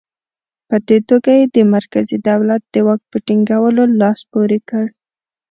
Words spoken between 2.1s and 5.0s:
دولت د واک په ټینګولو لاس پورې کړ.